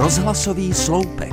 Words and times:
Rozhlasový 0.00 0.74
sloupek. 0.74 1.32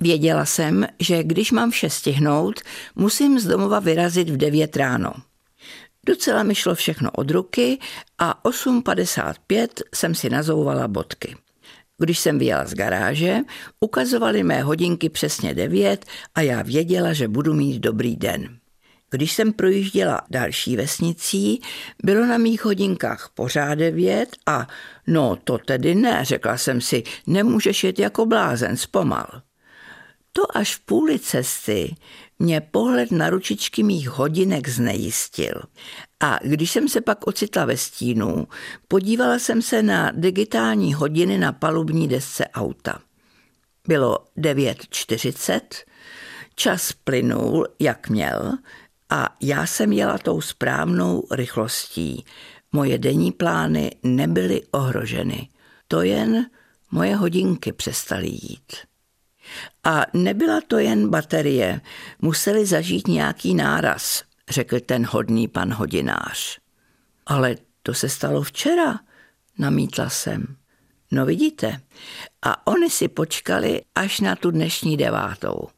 Věděla 0.00 0.44
jsem, 0.44 0.86
že 1.00 1.22
když 1.22 1.52
mám 1.52 1.70
vše 1.70 1.90
stihnout, 1.90 2.60
musím 2.96 3.38
z 3.38 3.46
domova 3.46 3.80
vyrazit 3.80 4.30
v 4.30 4.36
9 4.36 4.76
ráno. 4.76 5.12
Docela 6.06 6.42
mi 6.42 6.54
šlo 6.54 6.74
všechno 6.74 7.10
od 7.10 7.30
ruky 7.30 7.78
a 8.18 8.40
8.55 8.44 9.68
jsem 9.94 10.14
si 10.14 10.30
nazouvala 10.30 10.88
bodky. 10.88 11.36
Když 11.98 12.18
jsem 12.18 12.38
vyjela 12.38 12.66
z 12.66 12.74
garáže, 12.74 13.38
ukazovaly 13.80 14.42
mé 14.42 14.62
hodinky 14.62 15.08
přesně 15.08 15.54
9 15.54 16.04
a 16.34 16.40
já 16.40 16.62
věděla, 16.62 17.12
že 17.12 17.28
budu 17.28 17.54
mít 17.54 17.78
dobrý 17.78 18.16
den. 18.16 18.61
Když 19.12 19.32
jsem 19.32 19.52
projížděla 19.52 20.20
další 20.30 20.76
vesnicí, 20.76 21.60
bylo 22.04 22.26
na 22.26 22.38
mých 22.38 22.64
hodinkách 22.64 23.30
pořád 23.34 23.74
devět 23.74 24.36
a 24.46 24.68
no 25.06 25.36
to 25.44 25.58
tedy 25.58 25.94
ne, 25.94 26.24
řekla 26.24 26.58
jsem 26.58 26.80
si, 26.80 27.02
nemůžeš 27.26 27.84
jet 27.84 27.98
jako 27.98 28.26
blázen, 28.26 28.76
zpomal. 28.76 29.42
To 30.32 30.56
až 30.56 30.76
v 30.76 30.80
půli 30.80 31.18
cesty 31.18 31.94
mě 32.38 32.60
pohled 32.60 33.10
na 33.10 33.30
ručičky 33.30 33.82
mých 33.82 34.08
hodinek 34.08 34.68
znejistil. 34.68 35.62
A 36.20 36.38
když 36.42 36.70
jsem 36.70 36.88
se 36.88 37.00
pak 37.00 37.26
ocitla 37.26 37.64
ve 37.64 37.76
stínu, 37.76 38.48
podívala 38.88 39.38
jsem 39.38 39.62
se 39.62 39.82
na 39.82 40.12
digitální 40.14 40.94
hodiny 40.94 41.38
na 41.38 41.52
palubní 41.52 42.08
desce 42.08 42.46
auta. 42.46 43.00
Bylo 43.88 44.18
9.40, 44.38 45.60
čas 46.54 46.92
plynul, 46.92 47.66
jak 47.78 48.08
měl, 48.08 48.52
a 49.12 49.36
já 49.40 49.66
jsem 49.66 49.92
jela 49.92 50.18
tou 50.18 50.40
správnou 50.40 51.26
rychlostí. 51.30 52.24
Moje 52.72 52.98
denní 52.98 53.32
plány 53.32 53.90
nebyly 54.02 54.62
ohroženy. 54.70 55.48
To 55.88 56.02
jen 56.02 56.46
moje 56.90 57.16
hodinky 57.16 57.72
přestaly 57.72 58.28
jít. 58.28 58.72
A 59.84 60.02
nebyla 60.14 60.60
to 60.68 60.78
jen 60.78 61.08
baterie, 61.08 61.80
museli 62.20 62.66
zažít 62.66 63.08
nějaký 63.08 63.54
náraz, 63.54 64.22
řekl 64.48 64.80
ten 64.80 65.06
hodný 65.10 65.48
pan 65.48 65.72
hodinář. 65.72 66.58
Ale 67.26 67.56
to 67.82 67.94
se 67.94 68.08
stalo 68.08 68.42
včera, 68.42 69.00
namítla 69.58 70.08
jsem. 70.08 70.56
No 71.10 71.26
vidíte, 71.26 71.80
a 72.42 72.66
oni 72.66 72.90
si 72.90 73.08
počkali 73.08 73.82
až 73.94 74.20
na 74.20 74.36
tu 74.36 74.50
dnešní 74.50 74.96
devátou, 74.96 75.68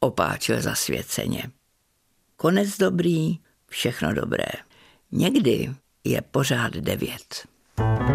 opáčil 0.00 0.60
zasvěceně. 0.60 1.50
Konec 2.36 2.78
dobrý, 2.78 3.38
všechno 3.68 4.14
dobré. 4.14 4.46
Někdy 5.12 5.74
je 6.04 6.22
pořád 6.22 6.72
devět. 6.72 7.46
thank 7.76 8.08
you 8.08 8.13